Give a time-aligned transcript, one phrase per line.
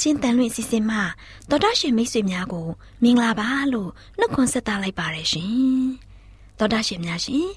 [0.00, 1.02] မျော်လင့်ခြင်းတန်လွင့်စီစဉ်မှာ
[1.50, 2.68] တော်တာရှင်မိတ်ဆွေများကို
[3.02, 5.54] မင်္ဂလာပါလို့နှုတ်ခွန်းဆက်သလိုက်ပါရရှင်
[6.58, 7.48] တော်တာရှင်များရှင်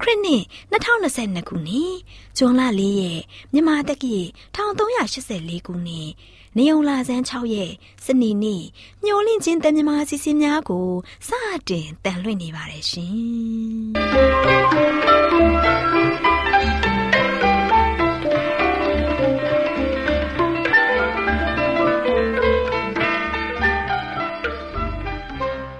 [0.00, 1.94] ခရစ်နှစ်2022ခုနှစ်
[2.36, 3.20] ဇွန်လ4ရက်
[3.52, 4.16] မြန်မာတက္ကီ
[4.56, 6.08] 1384ခုနှစ်
[6.58, 7.72] နေုံလာဆန်း6ရက်
[8.04, 8.62] စနေနေ့
[9.04, 10.88] ညှိုလင့်ချင်းတမမာစီစဉ်များကို
[11.28, 11.30] စ
[11.68, 14.71] တင်တန်လွှင့်နေပါတယ်ရှင်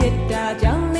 [0.00, 0.99] ဒေသ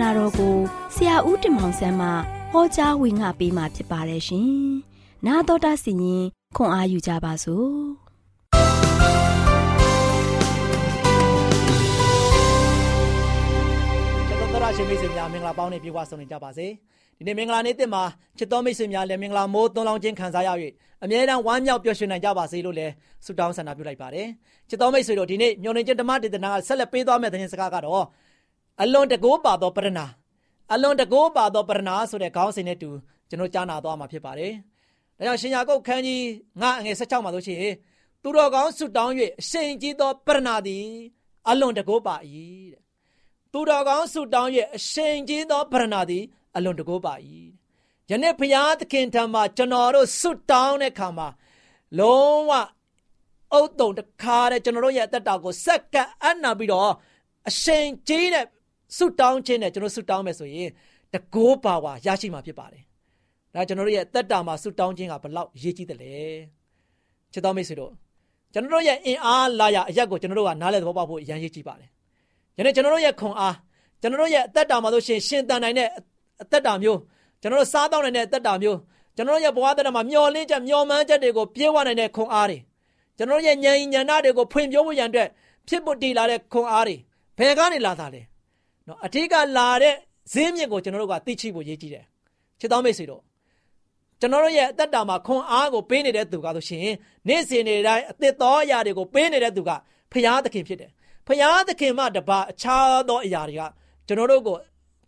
[0.00, 0.56] နာတော်ကို
[0.94, 2.08] ဆရာဦးတင်မောင်ဆန်းမှ
[2.52, 4.50] ဟောကြားဝင်ငါပေးมาဖြစ်ပါတယ်ရှင်။
[5.26, 6.24] 나တော်တာစီရင်
[6.56, 7.70] ခွန်အားယူကြပါစို့။
[14.28, 16.66] ကျွန်တော်တို့ရရှိမိတ်ဆွေများမင်္ဂလာပေါင်းနဲ့ပြေဝဆုံနေကြပါစေ။
[17.18, 18.02] ဒီနေ့မင်္ဂလာနေ့တင်မှာ
[18.38, 20.50] ချစ်တော်မိတ်ဆွေများလည်းမင်္ဂလာမိုးသွန်လောင်းခြင်းခံစားရ၍
[21.04, 22.92] အမြဲတမ်းဝမ်းမြောက်ပျော်ရွှင်နိုင်ကြပါစေလို့လည်း
[23.24, 24.28] ဆုတောင်းဆန္ဒပြုလိုက်ပါတယ်
[24.68, 28.04] ချစ်တော်မိတ်ဆွေတို့ဒီနေ့မျော်နေခြင်းဓမ္မဒေသနာကဆက်လက်ပေးသွားမယ့်သတင်းစကားကတော့
[28.81, 30.05] အလွန်တကိုးပါသောပရဏာ
[30.73, 32.89] အလွန်တကိုးပါသောပရဏာဆိုတဲ့ခေါင်းစဉ်နဲ့တူ
[33.29, 34.53] ကျွန်တော်ကြားနာသွားမှာဖြစ်ပါတယ်
[35.17, 36.25] ဒါကြောင့်ရှင်ယာကုတ်ခန်းကြီး
[36.61, 37.59] ငါအငယ်16မှာဆိုရှင်
[38.21, 40.85] သူတော်ကောင်းဆုတောင်း၍အရှင်ကြီးသောပရဏာသည်
[41.49, 42.15] အလွန်တကိုးပါ၏
[42.71, 42.81] တဲ့
[43.51, 46.23] သူတော်ကောင်းဆုတောင်း၍အရှင်ကြီးသောပရဏာသည်
[46.55, 47.13] အလွန်တကိုးပါ၏
[48.09, 51.27] ယနေ့ဘုရားသခင်ထံမှာကျွန်တော်တို့ဆုတောင်းတဲ့အခါမှာ
[51.99, 52.51] လုံးဝ
[53.53, 56.91] အုတ်တုံတခါတဲ့ကျွန်တော်တို့ရဲ့အသက်တာကိုစက္ကန့်အနာပြီးတော့
[57.49, 58.45] အရှင်ကြီးတဲ့
[58.97, 60.69] ဆုတောင်းခြင်းနဲ့ကျွန်တော်ဆုတောင်းမယ်ဆိုရင်
[61.13, 62.83] တကိုးပါဝါရရှိမှာဖြစ်ပါတယ်။
[63.53, 66.13] ဒါကျွန်တော်တို့ရဲ့အသက်တာမှာဆုတောင်းခြင်းကဘလောက်အရေးကြီးတယ်လဲ။
[67.33, 67.91] ချစ်တော်မိတ်ဆွေတို့
[68.53, 71.89] ကျွန်တော်တို့ရဲ့အင်အားလာရအရက်ကိုကျွန်တော်တို့ကနားလည်သဘောပေါက်ဖို့အရန်ရေးကြည့်ပါတယ်။
[72.57, 73.55] ယနေ့ကျွန်တော်တို့ရဲ့ခွန်အား
[74.01, 75.87] ကျွန်တော်တို့ရဲ့အသက်တာမှာဆိုရှင်ရှင်တန်နိုင်တဲ့
[76.41, 76.99] အသက်တာမျိုး
[77.41, 78.77] ကျွန်တော်တို့စားတော့နိုင်တဲ့အသက်တာမျိုး
[79.15, 82.57] ကျွန်တော်တို့ရဲ့ဘဝသက်တာမှာမျောလင်းချက်မျောမှန်းချက်တွေကိုပြေဝနိုင်တဲ့ခွန်အားတွေ
[83.17, 85.29] ကျွန်တော်တို့ရဲ့ဉာဏ်ဉာဏ်တွေကိုဖွင့်ပြဖို့ရန်အတွက်
[85.67, 86.95] ဖြစ်ဖို့တည်လာတဲ့ခွန်အားတွေ
[87.37, 88.21] ဘယ်ကနေလာတာလဲ
[88.91, 89.95] နော်အထက်ကလာတဲ့
[90.33, 92.05] ဈေးမြင့်ကိုကျွန်တော်တို့ကသိချိဖို့ရည်ကြည်တယ်
[92.59, 93.21] ချစ်တော်မိတ်ဆွေတို့
[94.19, 96.81] ကျွန်တော်တို့ရဲ့အသက်တာမှာခွန်အားကိုပေးနေတဲ့သူကဆိုရှင်
[97.27, 99.71] နေ့စဉ်နေ့တိုင်းအသက်တော်အရာတွေကိုပေးနေတဲ့သူက
[100.11, 100.91] ဖရာသခင်ဖြစ်တယ်
[101.27, 103.61] ဖရာသခင်မှတပါအခြားသောအရာတွေက
[104.07, 104.55] ကျွန်တော်တို့ကို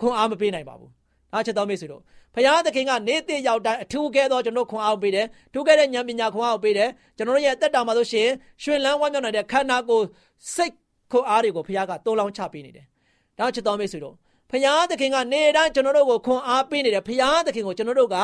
[0.01, 0.91] ခွန်အားမပေးနိုင်ပါဘူး
[1.33, 2.01] အားချက်တော်မိတ်ဆွေတို့
[2.35, 8.29] ဖရာသခင်ကနေတိရောက်တိုင်းအထူးကဲသောကျွန်တော်ခွန်အားပေးတယ်ထူးကဲတဲ့ဉာဏ်ပညာခွန်အားပေးတယ်ကျွန်တော်ရဲ့အသက်တာမှာဆိုရှင်
[8.63, 10.05] ရွှင်လန်းဝမ်းမြောက်နိုင်တဲ့ခန္ဓာကိုယ်
[10.53, 10.73] စိတ်
[11.11, 12.85] ခွန်အားတွေကိုဖရာကတိုးလောင်းချပေးနေတယ်
[13.39, 14.15] ဒါချက်တော်မိတ်ဆွေတို့
[14.51, 18.17] ဖရာသခင်ကနေတိုင်းကျွန်တော်တို့ကိုခွန်အားပေးနေတယ်ဖရာသခင်ကိုကျွန်တော်တို့က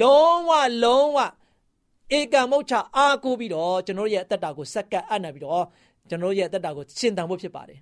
[0.00, 0.50] လုံးဝ
[0.84, 1.18] လုံးဝ
[2.18, 5.64] ဧကမုတ်ချအားကိုပြီးတော့ကျွန်တော်ရဲ့အသက်တာကိုစက္ကပ်အပ်နေပြီးတော့
[6.08, 7.78] ကျွန်တော်ရဲ့အသက်တာကိုရှင်းတန်ဖို့ဖြစ်ပါတယ်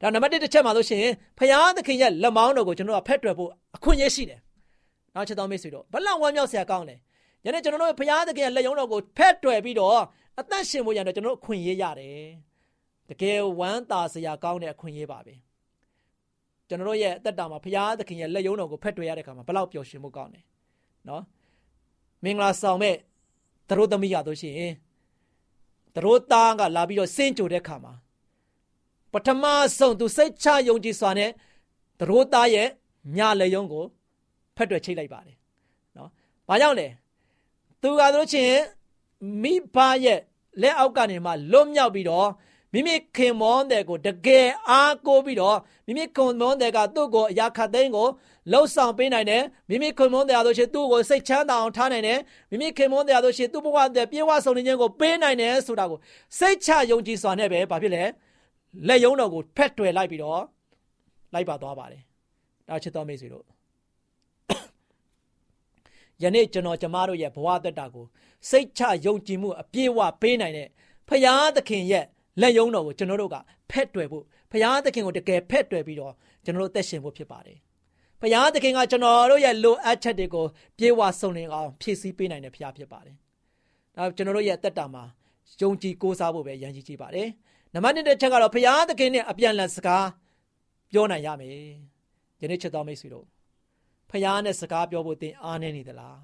[0.00, 4.40] ဒါနံပါတ်1တစ်ချက်မှာလို့ရှိရင်ဖရာသခင်ရဲ့လက်မောင်းတော်ကိုကျွန်တော်ကဖက်တွယ်ဖို့အခွင့်အရေးရှိတယ်။
[5.14, 6.96] နောက်ချက်တော်မိတ်ဆွေတို့ဘလောက်ဝမ်းမြောက်စရာကောင်းလဲ။
[7.44, 10.00] ယနေ့ကျွန်တော်တို့ဖရာသခင်ရဲ့လက်ယုံတော်ကိုဖက်တွယ်ပြီးတော့
[10.40, 12.24] အသက်ရှင်ဖို့ရတဲ့ကျွန်တော်တို့အခွင့်အရေးရတယ်။
[13.08, 15.34] တကယ်ဝမ်းသာစရာကောင်းတဲ့အခွင့်အရေးပါပဲ။
[16.70, 20.40] ကျွန်တော်တို့ရဲ့အသက်တာမှာဖရာသခင်ရဲ့လက်ယုံတော်ကိုဖက်တွယ်ရတဲ့အခါမှာဘလောက်ပျော်ရွှင်မှုကောင်းလဲ။
[21.08, 21.22] နော်။
[22.24, 22.96] မင်္ဂလာဆောင်မဲ့
[23.68, 24.74] သတို့သမီးရတို့ရှိရင်
[25.94, 27.92] သတို့သားကလာပြီးတော့စင့်ကြိုတဲ့အခါမှာ
[29.12, 29.44] ပထမ
[29.78, 31.30] ဆုံးသူစိတ်ချယုံကြည်စွာနဲ့
[32.00, 32.68] သရိုးသားရဲ့
[33.16, 33.84] ညလေယုံကို
[34.56, 35.36] ဖက်တွယ်ချိတ်လိုက်ပါတယ်
[35.96, 36.10] နော်။
[36.48, 36.88] ဘာကြောင့်လဲ။
[37.82, 38.56] သူကတို့ချင်း
[39.42, 40.20] မိဘရဲ့
[40.62, 42.28] လက်အောက်ကနေမှလွတ်မြောက်ပြီးတော့
[42.74, 48.08] မိမိခင်မောင်းတဲ့ကိုတကယ်အားကိုးပြီးတော့မိမိခင်မောင်းတဲ့ကသူ့ကိုအရာခတ်သိန်းကို
[48.52, 52.18] လှုပ်ဆောင်ပေးနိုင်တယ်မိမိခင်မောင်းတဲ့ဆိုရှင်သူ့ကိုစိတ်ချမ်းသာအောင်ထားနိုင်တယ်
[52.50, 55.98] မိမိခင်မောင်းတဲ့ဆိုရှင်သူ့ဘဝတဲ့ပြေဝဆုံနေခြင်းကိုပေးနိုင်တယ်ဆိုတာကို
[56.38, 58.02] စိတ်ချယုံကြည်စွာနဲ့ပဲဘာဖြစ်လဲ။
[58.88, 60.42] လက်ယုံတော်ကိုဖက်တွယ်လိုက်ပြီးတော့
[61.34, 62.02] လိုက်ပါသွားပါတယ်။
[62.68, 63.44] ဒါချစ်တော်မိတ်ဆွေတို့
[66.22, 68.06] ယနေ့ကျွန်တော်ကျမတို့ရဲ့ဘဝတက်တာကို
[68.50, 70.68] စိတ်ချယုံကြည်မှုအပြည့်အဝပေးနိုင်တဲ့
[71.08, 72.06] ဖရာသခင်ရဲ့
[72.40, 73.36] လက်ယုံတော်ကိုကျွန်တော်တို့က
[73.70, 77.58] ဖက်တွယ်ဖို့ဖရာသခင်ကိုတကယ်ဖက်တွယ်ပြီးတော့ကျွန်တော်တို့သက်ရှင်ဖို့ဖြစ်ပါတယ်။
[78.20, 80.46] ဖရာသခင်ကကျွန်တော်တို့ရဲ့လိုအပ်ချက်တွေကို
[80.78, 83.16] ပြေဝစုံလင်အောင်ဖြည့်ဆည်းပေးနိုင်တဲ့ဖရာဖြစ်ပါတယ်။
[83.96, 85.04] ဒါကျွန်တော်တို့ရဲ့တက်တာမှာ
[85.60, 87.28] ယုံကြည်ကိုးစားဖို့ပဲရည်ကြီးကြည့်ပါတယ်။
[87.74, 90.06] နံပါတ်1တစ်ချက်ကတော့ဘုရားသခင်နဲ့အပြန်လန်စကား
[90.92, 91.52] ပြောနိုင်ရမယ်
[92.42, 93.26] ယနေ့ချက်တော်မိတ်ဆွေတို့
[94.10, 96.18] ဖះနဲ့စကားပြောဖို့သင်အားနေနေသလား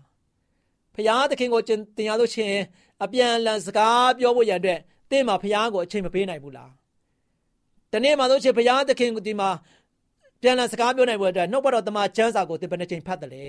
[0.95, 1.71] ဖះသခင်ကိုသ
[2.01, 2.59] င်ရလို့ချင်း
[3.05, 4.65] အပြန်လန်စကားပြောဖို့ရန်အ
[5.11, 6.71] တွက်သင်မှာဖះကိုအချိန်မပေးနိုင်ဘူးလား
[7.93, 9.51] တနေ့မှဆိုချင်းဖះသခင်ကိုဒီမှာ
[10.43, 13.47] ပြန်လန်စကားပြောနိုင်ဖို့အတွက်နှုတ်ဘတော်တမန်ကျမ်းစာကိုသင်ဘယ်နှချိန်ဖတ်တယ်လဲ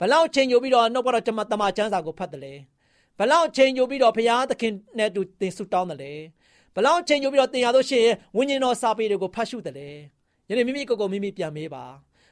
[0.00, 2.54] ဘလောက်ချိန်ယူပြီးတော့နှုတ်ဘတော်တမန်တမန်ကျမ်းစာကိုဖတ်တယ်လဲ
[3.18, 6.12] ဘလောက်ချိန်ယူပြီးတော့ဖះသခင်နဲ့တူသင်ဆုတောင်းတယ်လဲ
[6.74, 9.88] ဘလောက်ချိန်ယူပြီးတော့တင်ရလို့ရှိရင်ဝိညာဉ်တော်စာပေတွေကိုဖတ်ရှုတယ်လေ
[10.48, 11.84] ယနေ့မိမိကိုယ်ကိုမိမိပြန်မေးပါ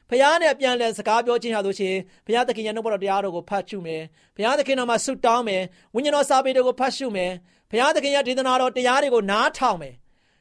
[0.09, 4.01] ဖခင်နဲ့ပြန်လဲစကားပြောခြင်းဟာလို့ရှိရင်ဘုရားသခင်ရဲ့နှုတ်တော်တရားတော်ကိုဖတ်ရှုမယ်
[4.35, 5.63] ဘုရားသခင်တော်မှာဆုတောင်းမယ်
[5.95, 7.31] ဝိညာဉ်တော်စာပေတွေကိုဖတ်ရှုမယ်
[7.71, 9.95] ဘုရားသခင်ရဲ့ဒေသနာတော်တရားတွေကိုနားထောင်မယ်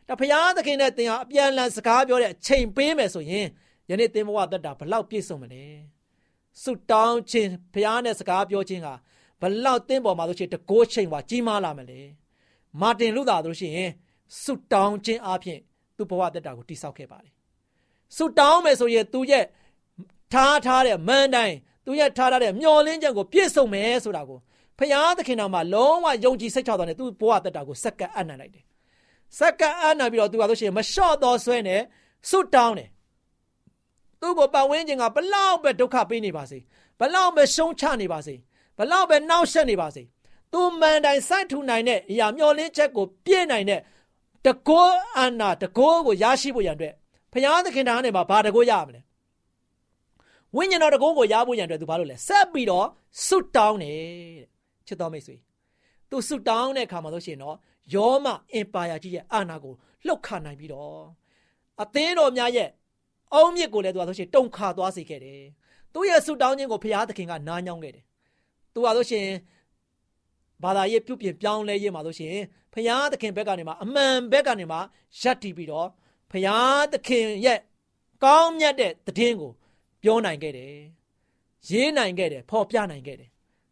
[0.08, 3.46] ဒါဘုရားသခင်နဲ့သင်ဟာအပြန်လန်စကားပြောတဲ့အချိန်ပေးမယ်ဆိုရင်
[3.90, 5.64] ယနေ့သင်ဘဝသက်တာဘလောက်ပြည့်စုံမလဲ
[6.62, 8.94] ဆုတောင်းခြင်းဘုရားနဲ့စကားပြောခြင်းဟာ
[9.40, 12.00] ဘလောက်သင်ပေါ်မှာလို့ရှိရင်တကိုးချိန်ပါကြီးမားလာမလဲ
[12.80, 13.90] မာတင်လူသားတို့ရှိရင်
[14.42, 15.58] ဆုတောင်းခြင်းအပြင်
[15.96, 17.32] သူ့ဘဝတက်တာကိုတိဆောက်ခဲ့ပါတယ်
[18.16, 19.44] ဆုတောင်းမယ်ဆိုရင်သူရဲ့
[20.32, 21.56] ထားထားတဲ့မန်တိုင်း
[21.86, 24.38] သူရဲ့ထားထားတဲ့မျောလင်းချက်ကိုပြည့်စုံမယ်ဆိုတာကို
[24.78, 28.64] ဖရာသခင်တော်မှာလုံးဝယုံကြည်စိတ်ချတော်နဲ့သူ့ဘဝတက်တာကိုစက္ကန့်အနှံ့လိုက်တယ်
[29.38, 31.80] စက္ကန့်အနှံ့ပြီးတော့သူကဆိုရှင်မလျှော့တော်ဆွဲနဲ့
[32.30, 32.88] ဆုတောင်းတယ်
[34.20, 36.58] သူ့ကိုပတ်ဝန်းကျင်ကဘလောက်ပဲဒုက္ခပေးနေပါစေ
[37.00, 38.34] ဘလောက်ပဲရှုံးချနေပါစေ
[38.78, 40.02] ဘလောက်ပဲနှောက်ယှက်နေပါစေ
[40.52, 43.80] သူမန်တိုင်စိုက်ထူနိုင်တဲ့အရာမျောလင်းချက်ကိုပြည့်နိုင်တဲ့
[44.46, 46.94] တကောအနာတကောကိုရရှိဖို့ရန်အတွက်
[47.32, 49.00] ဘုရားသခင်သားနဲ့မှာဘာတကောရမလဲ
[50.56, 52.86] ဝိညာဉ်တော်တကုန်းကိုရဖို့ရန်အတွက်သူဘာလို့လဲဆက်ပြီးတော့
[53.26, 53.96] ဆုတောင်းတယ်
[54.42, 54.57] တဲ့
[54.88, 55.36] ချစ်တော်မိတ်ဆွေ
[56.10, 57.56] သူဆုတောင်းတဲ့အခါမှာဆိုရှင်တော့
[57.94, 59.74] ယောမအင်ပါယာကြီးရဲ့အာဏာကို
[60.06, 61.02] လှုပ်ခါနိုင်ပြီးတော့
[61.82, 62.68] အသင်းတော်များရဲ့
[63.34, 65.42] အုံမြစ်ကိုလည်းသူကဆိုရှင်တုံခါသွားစေခဲ့တယ်
[65.92, 68.04] သူရဲ့ဆုတောင်းခြင်းကိုဘုရားသခင်ကနားညောင်းခဲ့တယ်
[68.74, 69.26] သူကဆိုရှင်
[70.62, 72.34] ဘာသာရေးပြုပြင်ပြောင်းလဲရေးမှာဆိုရှင်
[72.72, 74.78] ဘုရားသခင်ဘက်ကနေမှအမှန်ဘက်ကနေမှ
[75.20, 75.88] ရပ်တည်ပြီးတော့
[76.30, 77.58] ဘုရားသခင်ရဲ့
[78.24, 79.52] ကောင်းမြတ်တဲ့တည်င်းကို
[80.02, 80.74] ပြောနိုင်ခဲ့တယ်
[81.70, 83.28] ရေးနိုင်ခဲ့တယ်ဖော်ပြနိုင်ခဲ့တယ်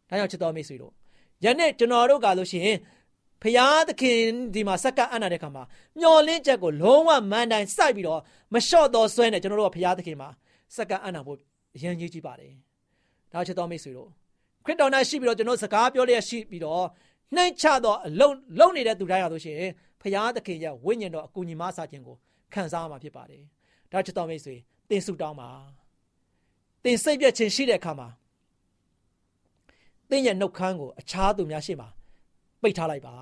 [0.09, 0.93] ဒါကြောင့်ချစ်တော်မိတ်ဆွေတို့
[1.43, 2.77] ယနေ့ကျွန်တော်တို့ကလို့ရှိရင်
[3.41, 4.19] ဖရာသခင်
[4.53, 5.63] ဒီမှာစက္ကအနာတဲ့ခါမှာ
[5.99, 8.21] မျော်လင့်ချက်ကိုလုံးဝမန်တိုင်းစိုက်ပြီးတော့
[8.53, 10.29] မလျှော့တော့ဆွဲနေကျွန်တော်တို့ကဖရာသခင်မှာ
[10.75, 11.37] စက္ကအနာဖို့
[11.75, 12.53] အရင်ကြီးကြည့်ပါတယ်
[13.31, 14.09] ဒါချစ်တော်မိတ်ဆွေတို့
[14.65, 16.85] ခရစ်တော်နဲ့ရှိပြီးတော့ကျွန်တော်စကားပြောလျက်ရှိပြီးတော့
[17.35, 22.15] နှိမ့်ချတော့အလုံးလုံးနေတဲ့သူတိုင်းရလို့ရှိရင်ဖရာသခင်ရဲ့ဝိညာဉ်တော်အကူညီမဆာခြင်းကို
[22.53, 23.43] ခံစားရမှာဖြစ်ပါတယ်
[23.91, 24.55] ဒါချစ်တော်မိတ်ဆွေ
[24.89, 25.49] တင်ဆုတောင်းပါ
[26.83, 28.07] တင်စိတ်ပြည့်ခြင်းရှိတဲ့အခါမှာ
[30.09, 31.87] တင်းရဲ့နှုတ်ခမ်းကိုအခြားသူများရှေ့မှာ
[32.61, 33.15] ပိတ်ထားလိုက်ပါ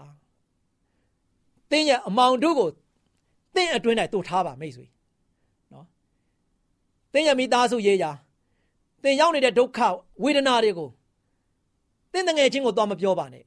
[1.71, 2.69] တင်းရဲ့အမောင်တို့ကို
[3.55, 4.85] တင်းအတွင်း၌တို့ထားပါမိတ်ဆွေ
[5.73, 5.85] နော်
[7.13, 8.11] တင်းရဲ့မိသားစုရေးရာ
[9.03, 9.79] တင်းရောက်နေတဲ့ဒုက္ခ
[10.23, 10.89] ဝေဒနာတွေကို
[12.13, 13.43] တင်းတငယ်ချင်းကိုသွားမပြောပါနဲ့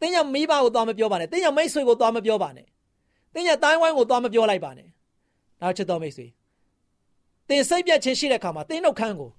[0.00, 2.66] တင်းရဲ့မိဘကိုသွားမပြောပါနဲ့တင်းရဲ့မိတ်ဆွေကိုသွားမပြောပါနဲ့
[3.34, 4.88] တင်းရဲ့တိုင်းဝိုင်းကိုသွားမပြောလိုက်ပါနဲ့
[5.60, 6.26] ဒါချစ်တော်မိတ်ဆွေ
[7.48, 9.30] တင်စိတ်ပြတ်ခြင်းရှိတဲ့အခါမှာတင်းနှုတ်ခမ်းကို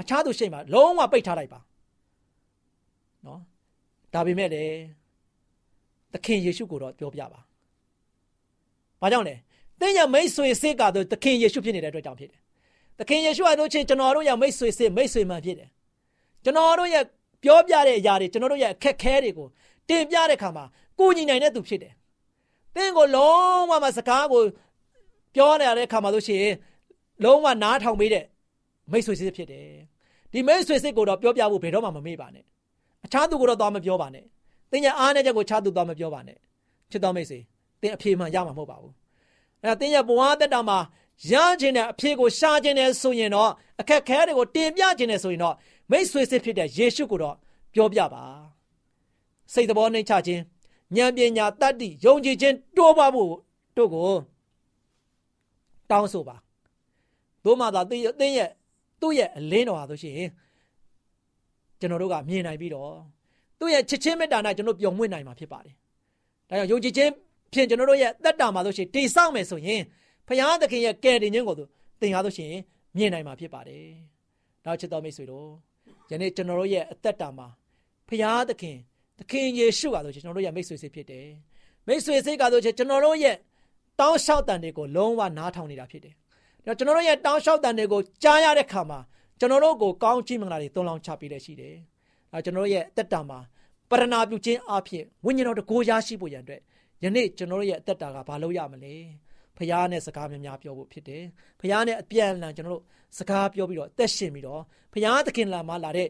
[0.00, 1.60] အခြားသူရှိမှလုံးဝပိတ်ထားလိုက်ပါ
[3.26, 3.40] နော်
[4.14, 4.64] ဒါပေမဲ့လေ
[6.12, 7.40] သခင်ယေရှုကိုတော့ပြောပြပါ။
[9.00, 9.34] ဘာကြောင့်လဲ။
[9.80, 12.40] တင်းရမိတ်ဆွေစစ်ကတော့သခင်ယေရှုဖြစ်နေတဲ့အတွက်ကြောင့်ဖြစ်တယ်။
[12.98, 15.68] သခင်ယေရှုဟာတို့ချင်းကျွန်တော်တို့ရဲ့မိတ်ဆွေစစ်မိတ်ဆွေမှန်ဖြစ်တယ်။
[16.44, 17.04] ကျွန်တော်တို့ရဲ့
[17.44, 19.48] ပြောပြတဲ့အရာတွေကျွန်တော်တို့ရဲ့အခက်ခဲတွေကို
[19.88, 20.64] တင်ပြတဲ့အခါမှာ
[20.98, 21.92] ကိုညီနိုင်တဲ့သူဖြစ်တယ်။
[22.76, 24.42] တင်းကိုလုံးဝမစကားကို
[25.34, 26.54] ပြောနေရတဲ့အခါမှာလို့ရှိရင်
[27.24, 28.24] လုံးဝနားထောင်ပေးတဲ့
[28.90, 29.66] မိတ်ဆွေစစ်ဖြစ်တယ်။
[30.32, 32.44] ဒီမိတ်ဆွေစစ်ကိုတော့ပြောပြဖို့ဘယ်တော့မှမမေ့ပါနဲ့။
[33.04, 34.24] အခြားသူကိုတော့သွားမပြောပါနဲ့။
[34.70, 36.36] သင်ရဲ့အားနဲ့ချက်ကိုခြားသူသွားမပြောပါနဲ့
[36.90, 37.38] ချစ်တော်မိတ်ဆွေ
[37.80, 38.92] သင်အဖြေမှရမှာမဟုတ်ပါဘူး
[39.64, 40.78] အဲသင်ရဲ့ဘဝတက်တာမှာ
[41.32, 45.54] ရခြင်းတဲ့အဖြေကိုရှာခြင်းနဲ့ဆိုရင်တော့အခက်ခဲတွေကိုတင်ပြခြင်းနဲ့ဆိုရင်တော့
[45.90, 47.36] မိတ်ဆွေစစ်ဖြစ်တဲ့ယေရှုကိုတော့
[47.74, 48.24] ပြောပြပါ
[49.52, 50.42] စိတ်သဘောနှိမ့်ချခြင်း
[50.96, 53.32] ဉာဏ်ပညာတတ္တိယုံကြည်ခြင်းတိုးပွားဖို့
[53.76, 54.10] တို့ကို
[55.90, 56.36] တောင်းဆိုပါ
[57.44, 58.50] သို့မှသာသင်ရဲ့
[59.00, 60.30] သူ့ရဲ့အလင်းတော်ဟာဆိုရှင်
[61.80, 62.92] ကျွန်တော်တို့ကမြင်နိုင်ပြီးတော့
[63.58, 65.74] သူ့ရဲ့ချစ်ချင်းမေတ္တာနဲ့ကျွန်တော်ပျော်မွေ့နိုင်မှာဖြစ်ပါတယ်။
[66.48, 67.10] ဒါကြောင့်ယုံကြည်ခြင်း
[67.52, 69.82] ဖြင့်ကျွန်တော်တို့ရဲ့သက်တာမှာလို့ရှိရင်တိဆောက်မယ်ဆိုရင်
[70.26, 71.64] ဖခင်သခင်ရဲ့ကယ်တင်ခြင်းကိုသူ
[72.00, 72.60] သင်ရလို့ရှိရင်
[72.96, 73.86] မြင်နိုင်မှာဖြစ်ပါတယ်။
[74.64, 75.48] နောက်ချစ်တော်မိတ်ဆွေတို့
[76.10, 77.46] ယနေ့ကျွန်တော်တို့ရဲ့အသက်တာမှာ
[78.08, 78.76] ဖခင်သခင်
[79.18, 81.26] သခင်ယေရှုကဆိုကျွန်တော်တို့ရဲ့မိတ်ဆွေစိတ်ဖြစ်တယ်။
[81.86, 83.36] မိတ်ဆွေစိတ်ကဆိုကျွန်တော်တို့ရဲ့
[84.00, 86.14] တောင်းလျှောက်တန်တွေကိုလုံးဝနားထောင်နေတာဖြစ်တယ်။
[86.66, 88.98] ဒါကျွန်တော်တို့ရဲ့တောင်းလျှောက်တန်တွေကိုကြားရတဲ့ခါမှာ
[89.40, 91.74] ကျွန်တော်တို့ကိုကောင်းချီးမင်္ဂလာတွေသွန်လောင်းချပေးတဲ့ရှိတယ်။
[92.32, 93.38] အဲကျွန်တော်တို့ရဲ့အသက်တာမှာ
[93.90, 96.60] ပရဏာပြုခြင်းအဖြစ်ဝိညာဉ်တော်တကိုးရရှိဖို့ရန်အတွက်
[97.02, 98.94] ယနေ့ကျွန်တော်တို့ရဲ့အသက်တာကဘာလို့ရမလဲ
[99.56, 101.24] ဖခင်နဲ့စကားများများပြောဖို့ဖြစ်တယ်
[101.60, 102.84] ဖခင်နဲ့အပြန်အလှန်ကျွန်တော်တို့
[103.18, 106.08] စကားပြောပြီးတော့အသက်ရှင်ပြီးတော့ဖခင်သခင်လာမှလာတဲ့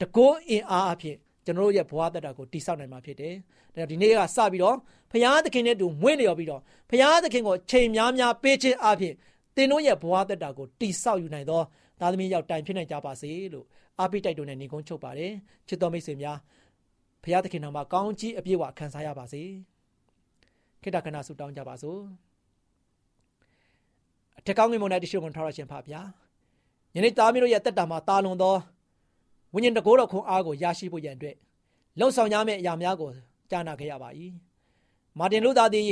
[0.00, 1.16] တကိုးအင်အားအဖြစ်
[1.46, 3.34] ကျွန်တော်တို့ရဲ့ဘဝတက်တာကိုတိဆောက်နိုင်မှာဖြစ်တယ်။
[3.74, 4.76] ဒါဒီနေ့ကစပြီးတော့
[5.10, 9.14] ဖခင်သခင်နဲ့တူမွေးလျော်ပြီးတော့ဖခင်သခင်ကိုချိန်များများပေးခြင်းအဖြစ်
[9.56, 11.62] သင်တို့ရဲ့ဘဝတက်တာကိုတိဆောက်ယူနိုင်သော
[12.02, 13.66] သားသမီးရောက်တိုင်ဖြစ်နိုင်ကြပါစေလို့
[13.98, 15.32] အားပေးတိုက်တွန်းတဲ့ညီကုန်းချုပ်ပါတယ်
[15.68, 16.38] ချစ်တော်မိတ်ဆွေများ
[17.22, 19.42] ဖခင်သခင်နာမှာကောင်းကြီးအပြည့်အဝခံစားရပါစေ
[20.82, 22.00] ခိတ္တကနာဆုတောင်းကြပါစို့
[24.38, 26.00] အထက်ကောင်းငင်မုန်၌တရှိဝန်ထားရခြင်းဖပါဗျာ
[26.94, 28.56] ယနေ့သားမီးတို့ရဲ့တက်တာမှာတာလွန်သော
[29.54, 31.36] ဝိညာဉ်တကိုးတော်ခွန်အားကိုရရှိဖို့ရန်အတွက်
[31.98, 33.10] လှုံ့ဆော်ရမယ့်အရာများကို
[33.50, 34.08] ကြားနာခဲ့ရပါ၏
[35.18, 35.84] မာတင်လူသားသည်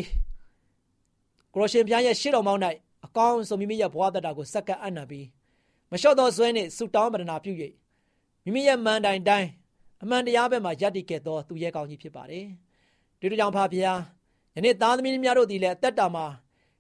[1.55, 2.61] ကရိုရှင်ဖျားရဲ့ရှေ့တော်မောင်း၌
[3.07, 5.27] အကောင်းဆုံးမိမိရဲ့ဘဝတက်တာကိုစက္ကပ်အံ့နံပြီး
[5.91, 7.53] မလျှော့သောဇွဲနှင့်ဆုတောင်းပဒနာပြု၍
[8.45, 9.49] မိမိရဲ့မန်တိုင်တိုင်း
[10.03, 12.47] အမှန်တရားဘက်မှာယက်တည်ခဲ့သောသူရဲ့ကောင်းကြီးဖြစ်ပါတယ်။
[13.21, 13.99] ဒီလိုကြောင့်ဖာဖျား
[14.55, 16.25] ယနေ့သားသမီးများတို့ဒီလည်းအသက်တာမှာ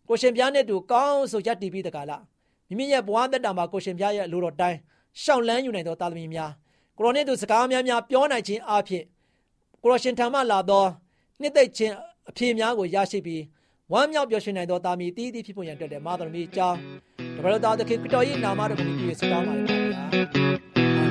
[0.09, 2.23] ကိုရှင်ပြားနဲ့တူကောင်းဆိုယက်တည်ပြီးတကားလား
[2.69, 4.79] မိမိရဲ့ဘဝသက်တာမှာကိုရှင်ပြားရဲ့အလိုတော်တိုင်း
[5.23, 6.50] ရှောက်လန်းယူနိုင်သောသားသမီးများ
[6.97, 9.05] ကိုရောနဲ့တူစကားများများပြောနိုင်ခြင်းအပြင်
[9.83, 10.85] ကိုရောရှင်ထံမှလာသော
[11.40, 11.95] နှစ်သိမ့်ခြင်း
[12.31, 13.43] အဖြေများကိုရရှိပြီး
[13.92, 16.78] ဝမ်းမြောက်ပျော်ရွှင်နိုင်သောသားမီးတည်တည်ဖြစ်ပေါ်ရန်အတွက်လည်းမာသမီးအကြောင်း
[17.37, 21.10] တပည့်တော်သခင်ခရစ်တော်၏နာမတော်ကိုပြည့်စုံပါလေပါဗျာခြင်းအ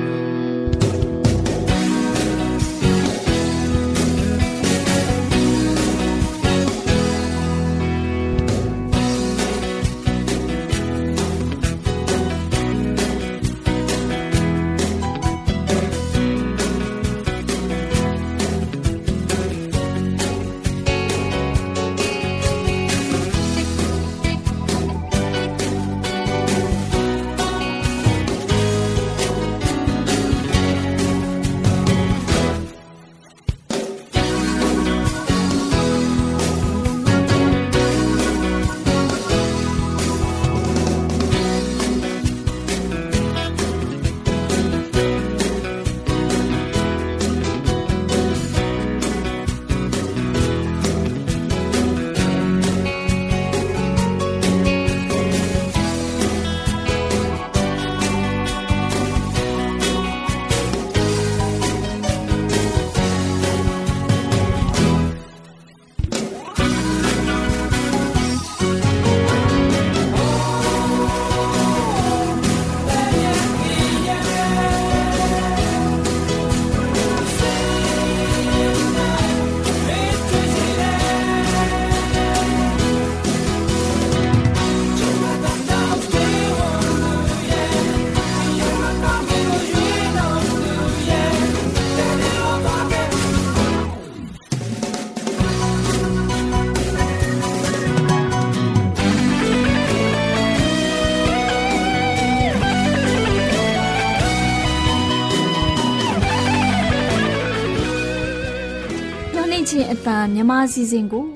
[110.20, 111.26] တန်မြမအစီအစဉ်ကို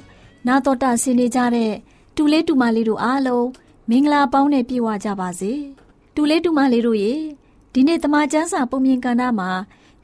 [0.46, 1.72] နာတော်တာဆင်းနေကြတဲ့
[2.16, 3.48] တူလေးတူမလေးတို့အားလုံး
[3.88, 5.52] မင်္ဂလာပေါင်းနဲ့ပြည့်ဝကြပါစေ
[6.14, 7.12] တူလေးတူမလေးတို့ရေ
[7.72, 9.50] ဒီနေ့တမချန်းစာပုံမြင်ကဏ္ဍမှာ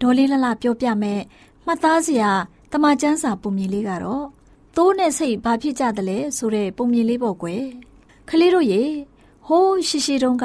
[0.00, 1.20] ဒေါ်လေးလှလှပြောပြမယ်
[1.66, 2.30] မှတ်သားစရာ
[2.72, 4.26] တမချန်းစာပုံမြင်လေးကတော့
[4.76, 7.64] သိုးနဲ့စိတ်ဘာဖြစ်ကြသလဲဆိုတဲ့ပုံမြင်လေးပေါ့ကွယ်
[8.28, 8.82] ခလေးတို့ရေ
[9.46, 10.45] ဟိုးရှိရှိတုန်းက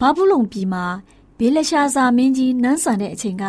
[0.00, 0.84] ဘာဘူးလုံပြည်မှာ
[1.38, 3.44] ဘေးလရှာစာမင်းကြီးနန်းဆန်တဲ့အချိန်က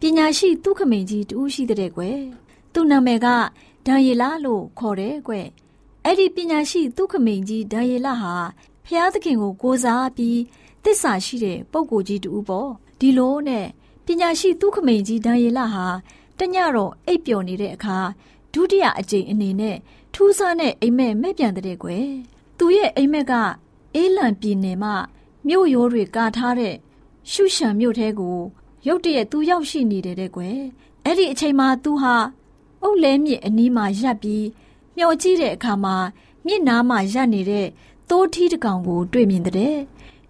[0.00, 2.18] ပညာရှိသူခမိန်ကြီးတူရှိတဲ့ကွယ်
[2.72, 3.26] သူ့နာမည်က
[3.86, 5.34] ဒန်ရီလာလို့ခေါ်တယ်ကွ
[6.04, 8.34] အဲ့ဒီပညာရှိသူခမိန်ကြီးဒန်ရီလာဟာ
[8.86, 10.38] ဖျားသခင်ကိုကိုးစားပြီး
[10.84, 13.66] တစ္ဆာရှိတဲ့ပုဂ္ဂိုလ်ကြီးတူပေါ့ဒီလိုနဲ့
[14.06, 15.86] ပညာရှိသူခမိန်ကြီးဒန်ရီလာဟာ
[16.38, 17.98] တညတော့အိပ်ပျော်နေတဲ့အခါ
[18.52, 19.76] ဒုတိယအကြိမ်အနေနဲ့
[20.14, 22.06] ထူးဆန်းတဲ့အိမ်မက်မဲ့ပြန်တဲ့ကွယ်
[22.58, 23.32] သူရဲ့အိမ်မက်က
[23.94, 24.94] အေးလံပြည်နယ်မှာ
[25.48, 26.74] မြို့ရိုးတွေကာထားတဲ့
[27.30, 28.38] ရှုရှံမြို့ထဲကို
[28.86, 30.58] ရုတ်တရက်သူရောက်ရှိနေတယ်တဲ့ကွယ်
[31.04, 32.14] အဲ့ဒီအချိန်မှာသူဟာ
[32.82, 34.46] အုတ်လဲမြစ်အနီးမှာရပ်ပြီး
[34.96, 35.96] မျောကြည့်တဲ့အခါမှာ
[36.46, 37.66] မြစ်နားမှာရပ်နေတဲ့
[38.08, 39.76] သိုးထီးတစ်ကောင်ကို တွေ့မြင်တဲ့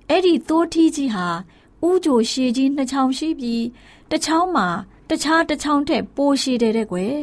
[0.09, 1.27] အဲ့ဒီသိုးထီးကြီးဟာ
[1.87, 3.65] ဥကြိုရှည်ကြီးနှစ်ချောင်းရှိပြီး
[4.11, 4.67] တစ်ချောင်းမှာ
[5.09, 7.17] တခြားတစ်ချောင်းထက်ပိုရှည်တယ်တဲ့ကွယ်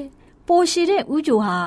[0.47, 1.57] ပိုရှည်တဲ့ဥကြိုဟာ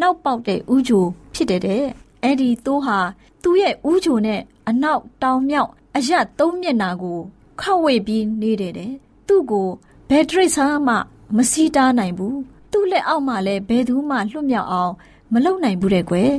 [0.00, 1.04] နောက်ပေါက်တဲ့ဥကြို
[1.34, 1.84] ဖြစ်တယ်တဲ့
[2.22, 2.98] အဲ့ဒီသိုးဟာ
[3.42, 7.18] သူ့ရဲ့ဥကြိုနဲ့အနောက်တောင်မြောက်အရသုံးမျက်နာကို
[7.60, 8.92] ခောက်ဝေပြီးနေတယ်တဲ့
[9.26, 9.68] သူ့ကို
[10.08, 10.94] ဘယ်ဒရိတ်ဆာမှ
[11.36, 12.50] မစီးတားနိုင်ဘူးသူ့
[12.92, 14.92] လက်အောက်မှာလည်းဘယ်သူမှလွတ်မြောက်အောင်
[15.32, 16.32] မလုပ်နိုင်ဘူးတဲ့ကွယ်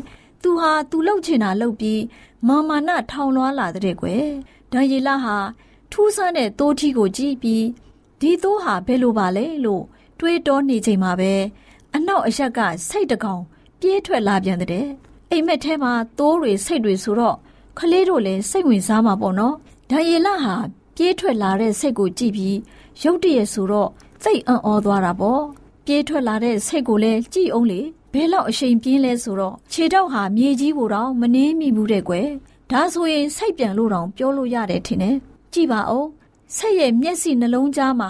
[0.43, 2.01] သူဟာသူလှုပ်ချင်တာလှုပ်ပြီး
[2.47, 4.25] မာမာနထောင်လွှားလာတဲ့ကွယ်
[4.71, 5.37] ဒန်ရီလာဟာ
[5.91, 7.65] ထူးဆန်းတဲ့တိုးထီကိုကြည့်ပြီး
[8.21, 9.83] ဒီသိုးဟာဘယ်လိုပါလဲလို့
[10.19, 11.33] တွေးတောနေချိန်မှာပဲ
[11.95, 13.41] အနောက်အရက်ကစိတ်တကောင်
[13.79, 14.87] ပြေးထွက်လာပြန်တဲ့
[15.31, 17.37] အိမ်မက်ထဲမှာသိုးတွေစိတ်တွေဆိုတော့
[17.77, 19.55] ခလေးတို့လည်းစိတ်ဝင်စားမှာပေါ့နော်
[19.89, 20.55] ဒန်ရီလာဟာ
[20.95, 22.57] ပြေးထွက်လာတဲ့စိတ်ကိုကြည့်ပြီး
[23.03, 23.89] ရုတ်တရက်ဆိုတော့
[24.23, 25.43] စိတ်အံ့ဩသွားတာပေါ့
[25.85, 27.81] ပြေးထွက်လာတဲ့စိတ်ကိုလည်းကြည့်အောင်လေ
[28.13, 32.27] ဘဲလောက်အရှိန်ပြင်းလဲဆိုတော့ခြေတော့ဟာမြေကြီးကိုတော့မနှင်းမိဘူးတဲ့ကွယ်
[32.71, 35.15] ဒါဆိုရင်စိတ်ပြန်လို့တော့ပြောလို့ရတယ်ထင်တယ်
[35.53, 36.07] ကြည့်ပါဦး
[36.55, 38.09] ဆက်ရဲ့မျက်စိနှလုံးသားမှာ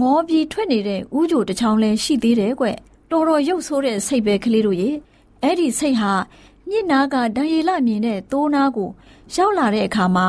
[0.00, 2.66] ငေါပြီးထွက်နေတဲ့ဥကြိုတစ်ချောင်းလဲရှိသေးတယ်ကွ
[3.10, 4.90] တော်တော်ရုပ်ဆိုးတဲ့စိတ်ပဲကလေးတို့ရေ
[5.42, 6.12] အဲ့ဒီစိတ်ဟာ
[6.68, 8.90] မြစ်နာကဒံရီလမြင်တဲ့သိုးနာကို
[9.34, 10.26] ရောက်လာတဲ့အခါမှာ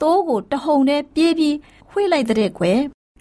[0.00, 1.56] သိုးကိုတဟုန်နဲ့ပြေးပြီး
[1.90, 2.78] ဝှေ့လိုက်တဲ့ကွယ်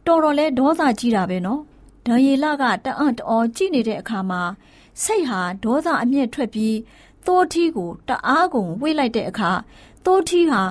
[0.07, 1.61] တော်တော်လဲဒေါသကြီးတာပဲနော်
[2.05, 4.41] ဒံရီလကတအံ့တော်ကြည့်နေတဲ့အခါမှာ
[5.03, 6.77] စိတ်ဟာဒေါသအမျက်ထွက်ပြီး
[7.25, 9.51] သိုးထီးကိုတအားကုန်ဝှေ့လိုက်တဲ့အခါ
[10.05, 10.61] သိုးထီးဟာ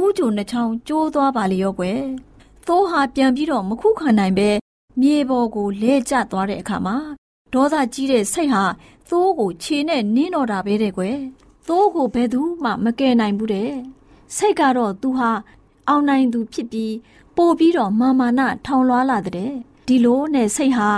[0.00, 2.00] ဥကြိုနှချောင်းကျိုးသွားပါလေရောကွယ်
[2.66, 4.50] သိုးဟာပြန်ပြီးတော့မခုခံနိုင်ပဲ
[5.00, 6.96] မြေပေါ်ကိုလဲကျသွားတဲ့အခါမှာ
[7.52, 8.64] ဒေါသကြီးတဲ့စိတ်ဟာ
[9.10, 11.16] သိုးကိုခြေနဲ့နင်းတော့တာပဲတဲ့ကွယ်
[11.68, 13.72] သိုးကိုဘယ်သူမှမကယ်နိုင်ဘူးတဲ့
[14.36, 15.30] စိတ်ကတော့သူဟာ
[15.88, 16.94] အောင်နိုင်သူဖြစ်ပြီး
[17.36, 19.52] ပို့ပြီးတော့မာမာနထောင်လွှားလာတဲ့
[19.88, 20.90] ဒီလိုနဲ့စိတ်ဟာ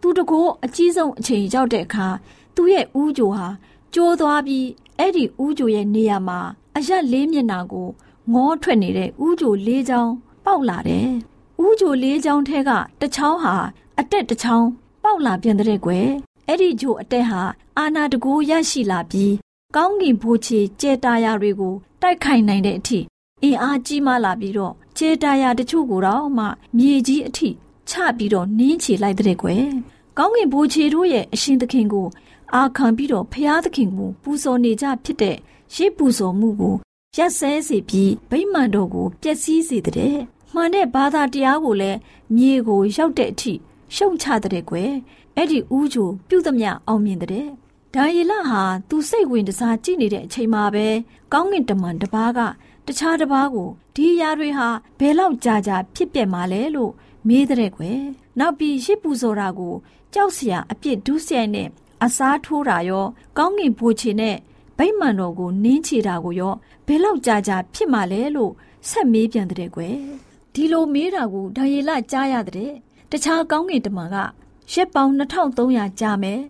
[0.00, 2.06] သူတကိုးအကြီးဆုံးအချိန်ရောက်တဲ့အခါ
[2.54, 3.46] သူ့ရဲ့ဥကြိုဟာ
[3.94, 4.66] ကျိုးသွားပြီး
[4.98, 6.40] အဲ့ဒီဥကြိုရဲ့နေရာမှာ
[6.76, 7.88] အရက်လေးမျက်နှာကို
[8.32, 10.12] ငေါထွက်နေတဲ့ဥကြိုလေးချောင်း
[10.44, 11.08] ပေါက်လာတယ်။
[11.64, 13.54] ဥကြိုလေးချောင်းထဲကတချောင်းဟာ
[13.98, 14.68] အတက်တချောင်း
[15.02, 16.08] ပေါက်လာပြန်တဲ့ကွယ်။
[16.48, 17.42] အဲ့ဒီဂျိုအတက်ဟာ
[17.78, 19.34] အာနာတကူရရှိလာပြီး
[19.76, 22.98] ကောင်းကင်ဘိုးချေကျဲတာယာတွေကိုတိုက်ခိုက်နိုင်တဲ့အထိ
[23.42, 26.44] အင်အားကြီးမားလာပြီးတော့ကျဲတာယာတချို့ကိုတော့မှ
[26.76, 27.48] မြေကြီးအထိ
[27.89, 29.65] ချပြီးတော့နင်းချလိုက်တဲ့ကွယ်။
[30.17, 32.07] ကောင်းကင်ဘိုးချေတို့ရဲ့အရှင်သခင်ကို
[32.53, 35.37] အာခံပြီးတော့ဖျားသခင်ကိုပူဇော်နေကြဖြစ်တဲ့
[35.73, 36.75] ရှေးပူဇော်မှုကို
[37.17, 40.17] ရက်ဆဲစေပြီးဗိမာန်တော်ကိုပျက်စီးစေတဲ့
[40.53, 41.97] မှန်တဲ့ဘာသာတရားကိုလည်း
[42.35, 43.53] မြေကိုရောက်တဲ့အထိ
[43.95, 44.91] ရှုံချတဲ့ကွယ်
[45.35, 47.47] အဲ့ဒီဥကြိုပြုသမျှအောင်မြင်တဲ့
[47.93, 50.87] ဒါယေလဟာသူစိတ်ဝင်တစားကြည့်နေတဲ့အချိန်မှာပဲ
[51.33, 52.39] ကောင်းကင်တမန်တစ်ပါးက
[52.87, 54.67] တခြားတစ်ပါးကိုဒီຢာတွေဟာ
[54.99, 56.91] ဘယ်လောက်ကြာကြာဖြစ်ပြက်มาလဲလို့
[57.28, 58.00] မေးတဲ့ကွယ်
[58.38, 59.74] နောက်ပြီးရှစ်ပူဇော်တာကို
[60.14, 61.68] ကြောက်စရာအပြစ်ဒုစရိုက်နဲ့
[62.04, 63.06] အစားထိုးတာရော
[63.38, 64.36] ကောင်းကင်ဘိုးချေနဲ့
[64.78, 66.54] ဗိမာန်တော်ကိုနင်းချတာကိုရော
[66.86, 68.52] ဘယ်လောက်ကြာကြာဖြစ်မှလဲလို့
[68.90, 69.96] ဆက်မေးပြန်တဲ့ကွယ်
[70.54, 72.72] ဒီလိုမေးတာကိုဒါရီလကြားရတဲ့
[73.10, 74.16] တခြားကောင်းကင်တမန်က
[74.72, 76.40] ရက်ပေါင်း2300ကြာမယ်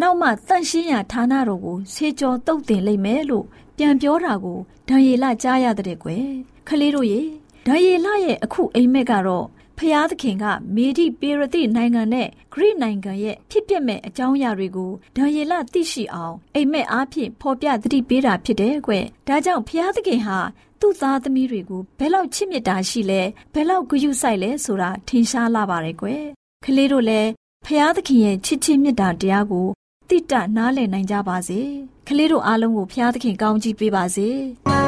[0.00, 3.44] နောက်မှတန့်ရှင်းရာဌာနတော်ကိုဆေးကြောတုတ်တင်လိုက်မယ်လို့
[3.76, 4.58] ပြန်ပြောတာကို
[4.88, 6.26] ဒံရီလကြားရတဲ့ကွယ်
[6.68, 7.20] ခလေးတို့ရေ
[7.66, 9.46] ဒံရီလရဲ့အခုအိမ်မက်ကတော့
[9.78, 18.92] ဖျားသခင်ကမေဒီပေရတိနိုင်ငံနဲ့ဂရိနိုင်ငံရဲ့ဖြစ်ပျက်မဲ့အကြောင်းအရာတွေကိုဒံယေလသိရှိအောင်အိမ်မက်အားဖြင့်ဖော်ပြသတိပေးတာဖြစ်တယ်ကွ။
[19.28, 20.38] ဒါကြောင့်ဖျားသခင်ဟာ
[20.80, 23.22] သူ့သားသမီးတွေကိုဘယ်လောက်ချစ်မြတ်တာရှိလဲ
[23.54, 26.06] ဘယ်လောက်ဂရုစိုက်လဲဆိုတာထင်ရှားလာပါတယ်ကွ။
[26.64, 27.30] ကလေးတို့လည်း
[27.66, 29.68] ဖျားသခင်ရဲ့ချစ်ချင်းမြတ်တာတရားကို
[30.08, 31.60] တိတနားလည်နိုင်ကြပါစေ။
[32.08, 34.28] ကလေးတို့အားလုံးကိုဖျားသခင်ကောင်းချီးပေးပါစေ။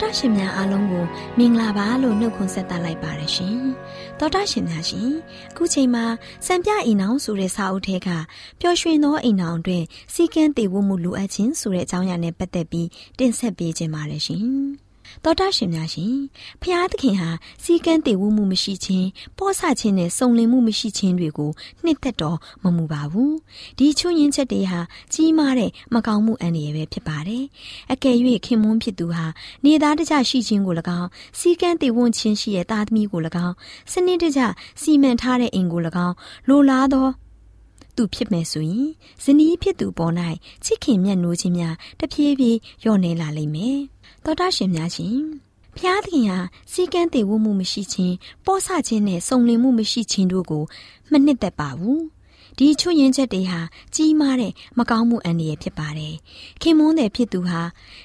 [0.00, 1.04] တော်တာရှင်များအားလုံးကို
[1.38, 3.58] မင်္ဂလာပါလို့နှုတ်ခွန်းဆက်သလိုက်ပါတယ်ရှင်။
[4.18, 5.10] တော်တာရှင်များရှင်
[5.52, 6.04] အခုချိန်မှာ
[6.46, 8.08] စံပြအိမ်အောင်ဆိုတဲ့စာအုပ်ထဲက
[8.60, 9.84] ပျော်ရွှင်သောအိမ်အောင်အတွက်
[10.14, 14.46] စီကံတည်ဝမှုလိုအပ်ခြင်းဆိုတဲ့အကြောင်းအရာနဲ့ပတ်သက်ပြီးတင်ဆက်ပေးခြင်းပါတယ်ရှင်။
[15.24, 16.14] တော်တာရှင်များရှင်
[16.62, 17.30] ဖျားသခင်ဟာ
[17.62, 21.50] စီကံတည်ဝမှုမရှိခြင်းပောဆခြင်းနဲ့စုံလင်မှုမရှိခြင်းတွေကို
[21.84, 23.34] နှစ်သက်တော်မမူပါဘူး
[23.78, 24.80] ဒီချွင်းရင်ချက်တွေဟာ
[25.12, 27.44] ကြီးမားတဲ့မကောင်းမှုအန္တရာယ်ပဲဖြစ်ပါတယ်
[27.92, 29.24] အကယ်၍ခင်မွန်းဖြစ်သူဟာ
[29.64, 33.54] နေသားတကြရှိခြင်းကို၎င်းစီကံတည်ဝွန်ခြင်းရှိတဲ့သားသမီးကို၎င်း
[33.92, 34.40] စနစ်တကျ
[34.82, 36.14] စီမံထားတဲ့အိမ်ကို၎င်း
[36.48, 37.08] လိုလားသော
[38.00, 38.88] သူဖြစ်မယ်ဆိုရင်
[39.24, 40.14] ဇနီးဖြစ်သူပေါ်၌
[40.64, 43.78] ချစ်ခင်မြတ်နိုးခြင်းများတဖြည်းဖြည်းလျော့နေလာလိမ့်မယ်
[44.24, 45.18] တော်တာရှင်များရှင်
[45.76, 46.38] ဖျားသခင်ဟာ
[46.72, 50.64] စီကံတည်ဝမှုမရှိခြင်းပောဆခြင်းနဲ့စုံလင်မှုမရှိခြင်းတို့ကို
[51.10, 52.00] မနှစ်သက်ပါဘူး
[52.62, 53.60] ဒီချွတ်ရင်ချက်တွေဟာ
[53.94, 56.14] ကြီးမားတဲ့မကောင်းမှုအန္တရာယ်ဖြစ်ပါတယ်
[56.62, 57.60] ခင်မွန်းတဲ့ဖြစ်သူဟာ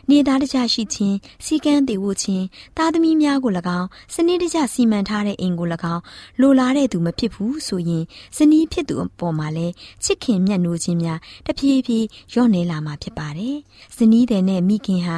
[0.09, 2.45] နေသားတကြရှိခြင်းစီကံတည်ဝခြင်း
[2.77, 6.01] သားသမီးများကို၎င်းစနစ်တကျစီမံထားတဲ့အိမ်ကို၎င်း
[6.41, 8.03] လိုလားတဲ့သူမဖြစ်ဘူးဆိုရင်
[8.37, 9.67] ဇနီးဖြစ်သူအပေါ်မှာလဲ
[10.03, 13.57] ချစ်ခင်မြတ်နိုးခြင်းများတဖြည်းဖြည်းလျော့နေလာမှာဖြစ်ပါတယ်
[13.97, 15.17] ဇနီးတဲ့နဲ့မိခင်ဟာ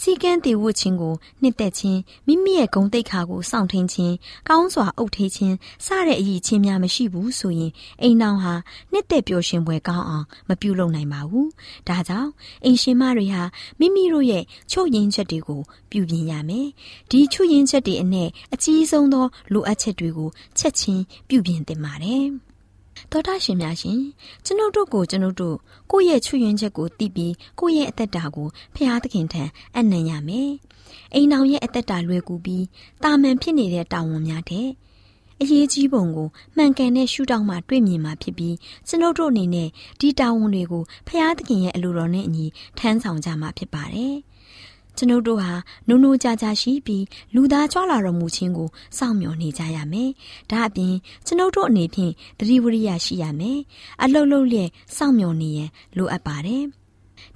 [0.00, 4.14] စီကန်းတည်ဝတ်ခြင်းကိုနှစ်သက်ခြင်းမိမိရဲ့ဂုံတိတ်ခါကိုစောင့်ထင်းခြင်း
[4.48, 8.54] ကောင်းစွာအုပ်ထိခြင်းစတဲ့အရေးချင်းများမရှိဘူးဆိုရင်အိမ်နောင်ဟာ
[8.92, 11.46] နှစ်သက်ပျော်ရွှင်ပွဲကောင်းအောင်မပြုလုပ်နိုင်ပါဘူး။
[11.88, 12.30] ဒါကြောင့်
[12.64, 13.42] အိမ်ရှင်မတွေဟာ
[13.78, 16.68] မိမိတို့ရဲ့ချုပ်ရင်းချက်တွေကိုပြုပြင်ရမယ်။
[17.10, 22.26] ဒီချုပ်ရင်းချက်တွေအနဲ့အကြီးဆုံးသောလိုအပ်ချက်တွေကိုချက်ချင်းပြုပြင်သင့်ပါတယ်။
[23.12, 24.00] တော်တာရှင်များရှင်
[24.44, 25.56] ကျွန်ုပ်တို့ကိုကျွန်ုပ်တို့
[25.90, 29.42] ကိုယ့်ရဲ့ချွယွင်းချက်ကိုသိပြီးကိုယ့်ရဲ့အသက်တာကိုဖျားသခင်ထံ
[29.76, 30.50] အနံ့ရမယ်။
[31.14, 32.64] အိမ်အောင်ရဲ့အသက်တာလွယ်ကူပြီး
[33.02, 34.68] တာမန်ဖြစ်နေတဲ့တာဝန်များတဲ့
[35.40, 38.56] အရေးကြီးပုံကိုမှန်ကန်တဲ့ရှုထောင့်မှတွေ့မြင်မှာဖြစ်ပြီး
[38.88, 39.68] ကျွန်ုပ်တို့အနေနဲ့
[40.00, 42.46] ဒီတာဝန်တွေကိုဖျားသခင်ရဲ့အလိုတော်နဲ့အညီ
[42.78, 44.14] ထမ်းဆောင်ကြမှာဖြစ်ပါတယ်။
[44.96, 45.52] ကျွန်ုပ်တို့ဟာ
[45.88, 50.10] နုံနုံကြာကြာရှိပြီးလူသားကြွလာတော်မူခြင်းကိုစောင့်မျှော်နေကြရမယ်။
[50.50, 50.94] ဒါအပြင်
[51.26, 53.58] ကျွန်ုပ်တို့အနေဖြင့်တတိဝရိယရှိရမယ်။
[54.02, 56.64] အလုတ်လုတ်လျက်စောင့်မျှော်နေရန်လိုအပ်ပါတယ်။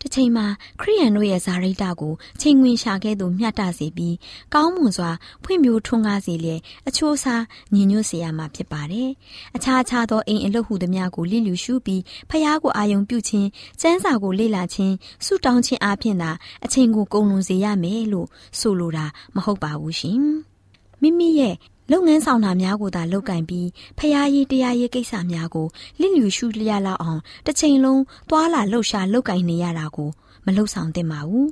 [0.01, 0.47] တစ်ချိန်မှာ
[0.81, 4.15] ခရိယန်တို့ရဲ့ဇာရိတကိုချိန်ဝင်ရှာခဲ့သူမျှတစေပြီး
[4.55, 5.11] ကောင်းမွန်စွာ
[5.43, 7.43] ဖွံ့ဖြိုးထွန်းကားစေလျက်အချိုးအစား
[7.75, 9.11] ညီညွတ်စေရမှာဖြစ်ပါတယ်။
[9.57, 13.49] အခြားအခြားသောအိမ်အလုပ်ဟုသမျှကိုလိလူရှုပြီးဖျားကိုအာယုံပြုခြင်း
[13.81, 16.31] စန်းစာကိုလေ့လာခြင်းဆုတောင်းခြင်းအပြင်သာ
[16.65, 18.29] အချိန်ကိုကုန်လွန်စေရမယ်လို့
[18.59, 20.21] ဆိုလိုတာမဟုတ်ပါဘူးရှင်။
[21.03, 21.55] မိမိရဲ့
[21.91, 23.69] လုပ်ငန်းဆောင်တာများကိုသာလုပ်ကင်ပြီး
[23.99, 25.67] ဖျားရေးတရားရေးကိစ္စများကို
[26.01, 30.11] လစ်လျူရှုလျက်လောက်အောင်တစ်ချိန်လုံးသွာလာလှုပ်ရှားလုပ်ကင်နေရတာကို
[30.47, 31.49] မလှုပ်ဆောင်သင့်ပါဘူး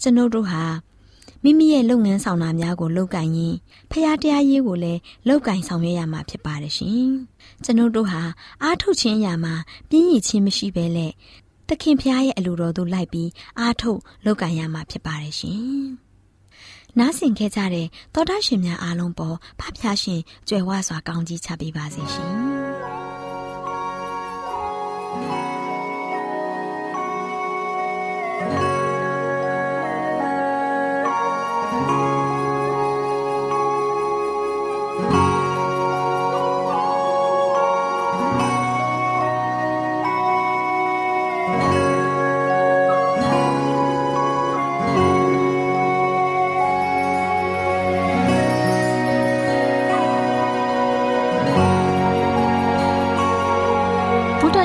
[0.00, 0.62] ကျွန်ုပ်တို့ဟာ
[1.44, 3.54] မိမိရဲ့လုပ်ငန်းဆောင်တာများကိုလုပ်ကင်ရင်
[3.90, 7.08] ဖျားတရားရေးကိုလည်းလုပ်ကင်ဆောင်ရွက်ရမှာဖြစ်ပါတယ်ရှင်
[7.64, 8.22] ကျွန်ုပ်တို့ဟာ
[8.62, 9.54] အားထုတ်ခြင်းအရာမှာ
[9.88, 11.12] ပြင်းရည်ခြင်းမရှိဘဲလက်
[11.68, 15.82] သခင်ဖျားရဲ့အလိုတော်သို့လိုက်ပြီးအားထုတ်လုပ်ကင်ရမှာဖြစ်ပါတယ်ရှင်
[16.98, 22.32] နားဆင်ခဲ့ကြတဲ့သောတာရှင်များအားလုံးပေါ်ဖဖျားရှင်ကြွယ်ဝစွာကောင်းကြီးချပေးပါစေရှင်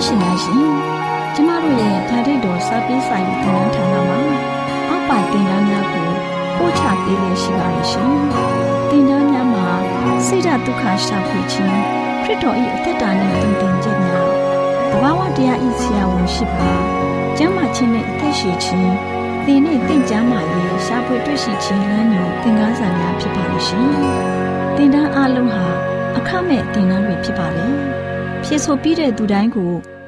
[0.08, 0.70] ရှင်များရှင်
[1.36, 4.20] ကျမတို့ရဲ့ဓာတ်တော်စပေးစာယူတင်နန်းဌာနမှာ
[4.90, 6.10] အောက်ပါတင်ဒားများကို
[6.58, 8.12] ပို့ချပေးလို့ရှိပါတယ်ရှင်
[8.90, 9.68] တင်ဒားများမှာ
[10.26, 11.78] ဆိဒ္ဓတုခရှာဖွေခြင်း
[12.24, 14.28] ခရစ်တော်၏အသက်တာနဲ့တူတင်ခြင်းများ
[14.92, 16.70] တဘာဝတရားဤဆရာဝန်ရှိပါ
[17.38, 18.94] ကျမ်းမာခြင်းနဲ့အသက်ရှိခြင်း
[19.46, 23.90] သင်နဲ့တင့်ကြမာရေးရှာဖွေတွေ့ရှိခြင်းလမ်းညွန်သင်ခန်းစာများဖြစ်ပါလိမ့်ရှင်
[24.78, 25.64] တင်ဒားအလုံးဟာ
[26.18, 27.68] အခမဲ့တင်ဒားတွေဖြစ်ပါလေ
[28.46, 29.74] ဖြစ်ဆိုပြီးတဲ့သူတိုင်းကို